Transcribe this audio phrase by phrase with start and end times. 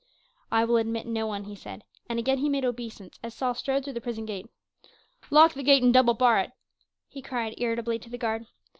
[0.51, 3.83] "I will admit no one," he said, and he again made obeisance as Saul strode
[3.83, 4.47] through the prison gate.
[5.29, 6.53] "Lock the gate and double bar it,"
[7.07, 8.47] he cried irritably to the guard.